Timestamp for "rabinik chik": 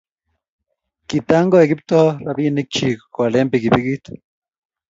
2.25-2.99